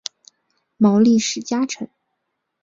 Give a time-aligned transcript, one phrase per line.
[0.77, 1.87] 毛利氏家臣。